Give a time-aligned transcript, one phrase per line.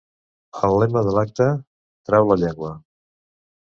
[0.67, 1.49] El lema de l’acte,
[2.11, 2.77] Trau la llengua!